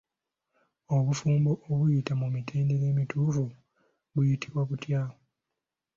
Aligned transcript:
Obufumbo 0.95 1.51
obuyita 1.69 2.13
mu 2.21 2.27
mitendera 2.35 2.85
emituufu 2.91 3.43
buyitibwa 4.13 4.61
butya? 4.69 5.01